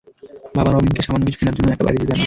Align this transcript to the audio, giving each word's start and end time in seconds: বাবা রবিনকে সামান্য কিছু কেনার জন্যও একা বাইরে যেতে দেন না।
বাবা 0.55 0.69
রবিনকে 0.71 1.01
সামান্য 1.05 1.25
কিছু 1.27 1.39
কেনার 1.39 1.55
জন্যও 1.57 1.73
একা 1.73 1.83
বাইরে 1.85 1.97
যেতে 1.99 2.07
দেন 2.09 2.15
না। 2.17 2.19